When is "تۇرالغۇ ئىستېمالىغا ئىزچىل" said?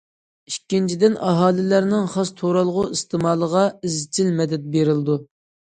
2.41-4.35